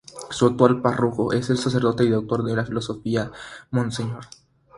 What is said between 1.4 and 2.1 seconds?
el sacerdote y